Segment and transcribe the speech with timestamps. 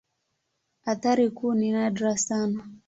[0.85, 2.67] Athari kuu ni nadra sana.